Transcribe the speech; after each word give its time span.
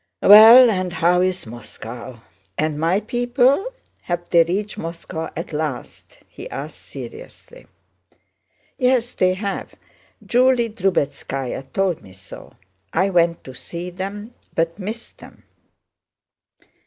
"Well, 0.23 0.71
and 0.71 0.93
how's 0.93 1.45
Moscow? 1.45 2.21
And 2.57 2.79
my 2.79 3.01
people? 3.01 3.67
Have 4.01 4.29
they 4.29 4.43
reached 4.43 4.79
Moscow 4.79 5.29
at 5.35 5.53
last?" 5.53 6.17
he 6.27 6.49
asked 6.49 6.79
seriously. 6.81 7.67
"Yes, 8.79 9.11
they 9.11 9.35
have. 9.35 9.75
Julie 10.25 10.69
Drubetskáya 10.71 11.71
told 11.71 12.01
me 12.01 12.13
so. 12.13 12.55
I 12.91 13.11
went 13.11 13.43
to 13.43 13.53
see 13.53 13.91
them, 13.91 14.33
but 14.55 14.79
missed 14.79 15.19
them. 15.19 15.43